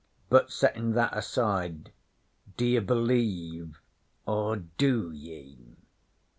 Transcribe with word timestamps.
But 0.31 0.51
settin' 0.51 0.93
that 0.93 1.15
aside, 1.15 1.91
d'ye 2.57 2.79
believe 2.79 3.79
or 4.25 4.55
do 4.57 5.11
ye?' 5.11 5.77